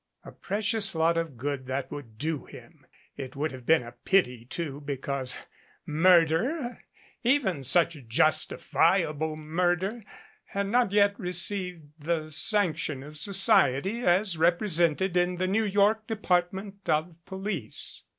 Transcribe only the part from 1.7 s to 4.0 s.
would do him! It would have been a